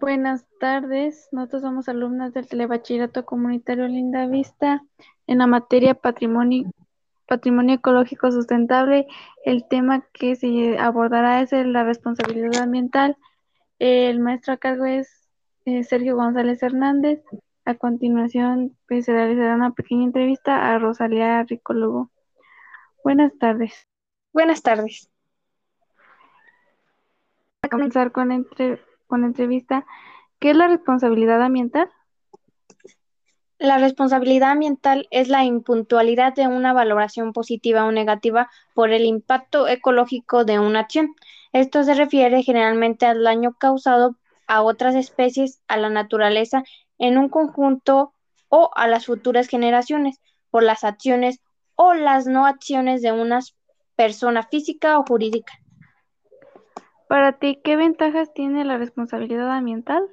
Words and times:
Buenas 0.00 0.46
tardes, 0.58 1.28
nosotros 1.30 1.60
somos 1.60 1.86
alumnas 1.90 2.32
del 2.32 2.48
Telebachillerato 2.48 3.26
Comunitario 3.26 3.86
Linda 3.86 4.26
Vista 4.26 4.82
en 5.26 5.36
la 5.36 5.46
materia 5.46 5.92
Patrimonio, 5.92 6.72
Patrimonio 7.26 7.74
Ecológico 7.74 8.32
Sustentable. 8.32 9.06
El 9.44 9.68
tema 9.68 10.06
que 10.14 10.36
se 10.36 10.78
abordará 10.78 11.42
es 11.42 11.52
la 11.52 11.84
responsabilidad 11.84 12.62
ambiental. 12.62 13.18
El 13.78 14.20
maestro 14.20 14.54
a 14.54 14.56
cargo 14.56 14.86
es 14.86 15.28
eh, 15.66 15.84
Sergio 15.84 16.16
González 16.16 16.62
Hernández. 16.62 17.22
A 17.66 17.74
continuación 17.74 18.78
pues, 18.88 19.04
se 19.04 19.12
realizará 19.12 19.54
una 19.54 19.72
pequeña 19.72 20.04
entrevista 20.04 20.72
a 20.72 20.78
Rosalía 20.78 21.42
Ricólogo. 21.42 22.10
Buenas 23.04 23.36
tardes. 23.36 23.86
Buenas 24.32 24.62
tardes. 24.62 25.10
A 27.60 27.68
comenzar 27.68 28.12
con 28.12 28.32
entre 28.32 28.80
con 29.10 29.22
la 29.22 29.26
entrevista, 29.26 29.84
¿qué 30.38 30.50
es 30.50 30.56
la 30.56 30.68
responsabilidad 30.68 31.42
ambiental? 31.42 31.90
La 33.58 33.76
responsabilidad 33.76 34.52
ambiental 34.52 35.06
es 35.10 35.28
la 35.28 35.44
impuntualidad 35.44 36.32
de 36.34 36.46
una 36.46 36.72
valoración 36.72 37.34
positiva 37.34 37.84
o 37.84 37.92
negativa 37.92 38.48
por 38.72 38.90
el 38.90 39.04
impacto 39.04 39.68
ecológico 39.68 40.46
de 40.46 40.58
una 40.58 40.80
acción. 40.80 41.14
Esto 41.52 41.82
se 41.82 41.94
refiere 41.94 42.42
generalmente 42.42 43.04
al 43.04 43.22
daño 43.22 43.52
causado 43.52 44.16
a 44.46 44.62
otras 44.62 44.94
especies, 44.94 45.60
a 45.68 45.76
la 45.76 45.90
naturaleza 45.90 46.62
en 46.98 47.18
un 47.18 47.28
conjunto 47.28 48.14
o 48.48 48.70
a 48.74 48.86
las 48.86 49.06
futuras 49.06 49.48
generaciones 49.48 50.20
por 50.50 50.62
las 50.62 50.84
acciones 50.84 51.40
o 51.74 51.94
las 51.94 52.26
no 52.26 52.46
acciones 52.46 53.02
de 53.02 53.12
una 53.12 53.40
persona 53.96 54.44
física 54.44 54.98
o 54.98 55.04
jurídica. 55.04 55.52
Para 57.10 57.32
ti, 57.32 57.58
¿qué 57.64 57.74
ventajas 57.74 58.32
tiene 58.32 58.64
la 58.64 58.78
responsabilidad 58.78 59.50
ambiental? 59.50 60.04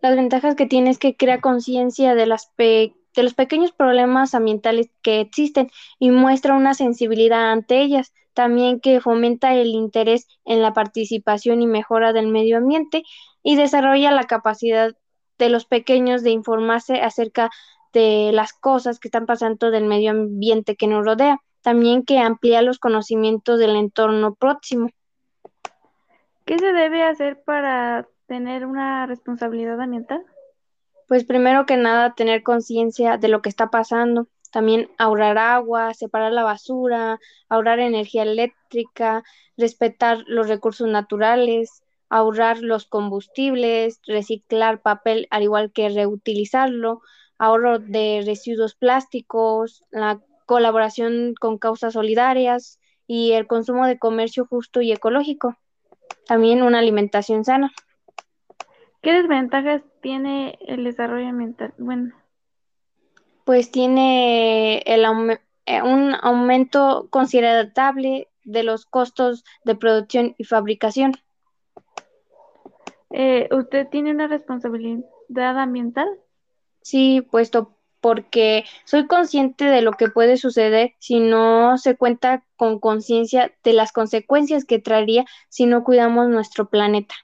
Las 0.00 0.16
ventajas 0.16 0.54
que 0.54 0.64
tiene 0.64 0.88
es 0.88 0.98
que 0.98 1.14
crea 1.14 1.42
conciencia 1.42 2.14
de, 2.14 2.24
de 2.56 3.22
los 3.22 3.34
pequeños 3.34 3.72
problemas 3.72 4.34
ambientales 4.34 4.88
que 5.02 5.20
existen 5.20 5.70
y 5.98 6.10
muestra 6.10 6.56
una 6.56 6.72
sensibilidad 6.72 7.52
ante 7.52 7.82
ellas. 7.82 8.14
También 8.32 8.80
que 8.80 9.02
fomenta 9.02 9.52
el 9.52 9.74
interés 9.74 10.26
en 10.46 10.62
la 10.62 10.72
participación 10.72 11.60
y 11.60 11.66
mejora 11.66 12.14
del 12.14 12.28
medio 12.28 12.56
ambiente 12.56 13.02
y 13.42 13.56
desarrolla 13.56 14.10
la 14.10 14.24
capacidad 14.24 14.96
de 15.36 15.50
los 15.50 15.66
pequeños 15.66 16.22
de 16.22 16.30
informarse 16.30 17.02
acerca 17.02 17.50
de 17.92 18.30
las 18.32 18.54
cosas 18.54 19.00
que 19.00 19.08
están 19.08 19.26
pasando 19.26 19.70
del 19.70 19.84
medio 19.84 20.12
ambiente 20.12 20.76
que 20.76 20.86
nos 20.86 21.04
rodea. 21.04 21.42
También 21.60 22.06
que 22.06 22.20
amplía 22.20 22.62
los 22.62 22.78
conocimientos 22.78 23.58
del 23.58 23.76
entorno 23.76 24.34
próximo. 24.34 24.88
¿Qué 26.50 26.58
se 26.58 26.72
debe 26.72 27.04
hacer 27.04 27.40
para 27.44 28.08
tener 28.26 28.66
una 28.66 29.06
responsabilidad 29.06 29.80
ambiental? 29.80 30.20
Pues 31.06 31.22
primero 31.22 31.64
que 31.64 31.76
nada, 31.76 32.16
tener 32.16 32.42
conciencia 32.42 33.18
de 33.18 33.28
lo 33.28 33.40
que 33.40 33.48
está 33.48 33.70
pasando. 33.70 34.26
También 34.50 34.90
ahorrar 34.98 35.38
agua, 35.38 35.94
separar 35.94 36.32
la 36.32 36.42
basura, 36.42 37.20
ahorrar 37.48 37.78
energía 37.78 38.24
eléctrica, 38.24 39.22
respetar 39.56 40.24
los 40.26 40.48
recursos 40.48 40.88
naturales, 40.88 41.84
ahorrar 42.08 42.58
los 42.62 42.84
combustibles, 42.84 44.00
reciclar 44.04 44.82
papel 44.82 45.28
al 45.30 45.44
igual 45.44 45.70
que 45.70 45.88
reutilizarlo, 45.88 47.00
ahorro 47.38 47.78
de 47.78 48.24
residuos 48.26 48.74
plásticos, 48.74 49.84
la 49.92 50.20
colaboración 50.46 51.34
con 51.38 51.58
causas 51.58 51.92
solidarias 51.92 52.80
y 53.06 53.34
el 53.34 53.46
consumo 53.46 53.86
de 53.86 54.00
comercio 54.00 54.46
justo 54.46 54.80
y 54.80 54.90
ecológico 54.90 55.56
también 56.30 56.62
una 56.62 56.78
alimentación 56.78 57.44
sana. 57.44 57.72
¿Qué 59.02 59.12
desventajas 59.12 59.82
tiene 60.00 60.56
el 60.60 60.84
desarrollo 60.84 61.26
ambiental? 61.26 61.74
Bueno. 61.76 62.14
Pues 63.44 63.72
tiene 63.72 64.78
el 64.86 65.04
eh, 65.66 65.82
un 65.82 66.14
aumento 66.22 67.08
considerable 67.10 68.28
de 68.44 68.62
los 68.62 68.86
costos 68.86 69.44
de 69.64 69.74
producción 69.74 70.36
y 70.38 70.44
fabricación. 70.44 71.16
Eh, 73.10 73.48
¿Usted 73.50 73.88
tiene 73.88 74.12
una 74.12 74.28
responsabilidad 74.28 75.58
ambiental? 75.58 76.06
Sí, 76.80 77.26
puesto 77.28 77.74
porque 78.00 78.64
soy 78.84 79.06
consciente 79.06 79.64
de 79.64 79.82
lo 79.82 79.92
que 79.92 80.08
puede 80.08 80.36
suceder 80.36 80.94
si 80.98 81.20
no 81.20 81.78
se 81.78 81.96
cuenta 81.96 82.44
con 82.56 82.78
conciencia 82.78 83.52
de 83.62 83.72
las 83.72 83.92
consecuencias 83.92 84.64
que 84.64 84.78
traería 84.78 85.24
si 85.48 85.66
no 85.66 85.84
cuidamos 85.84 86.28
nuestro 86.28 86.68
planeta. 86.68 87.14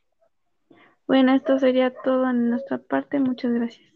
Bueno, 1.06 1.34
esto 1.34 1.58
sería 1.58 1.92
todo 2.04 2.28
en 2.28 2.50
nuestra 2.50 2.78
parte. 2.78 3.20
Muchas 3.20 3.52
gracias. 3.52 3.86